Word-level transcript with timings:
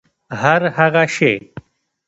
هرهغه 0.41 1.05
شی 1.15 1.33